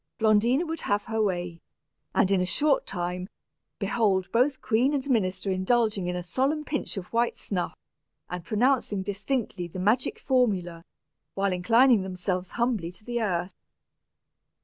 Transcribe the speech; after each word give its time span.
Blondina 0.17 0.65
would 0.65 0.81
have 0.81 1.03
her 1.03 1.21
way; 1.21 1.61
and, 2.15 2.31
in 2.31 2.41
a 2.41 2.45
short 2.47 2.87
time, 2.87 3.29
behold 3.77 4.31
both 4.31 4.59
queen 4.59 4.95
and 4.95 5.07
minister 5.07 5.51
indulging 5.51 6.07
in 6.07 6.15
a 6.15 6.23
solemn 6.23 6.65
pinch 6.65 6.97
of 6.97 7.13
white 7.13 7.35
snuff, 7.35 7.77
and 8.27 8.43
pronouncing 8.43 9.03
distinctly 9.03 9.67
the 9.67 9.77
magic 9.77 10.17
formula, 10.17 10.85
while 11.35 11.53
inclining 11.53 12.01
themselves 12.01 12.49
humbly 12.57 12.91
to 12.91 13.05
the 13.05 13.21
earth! 13.21 13.53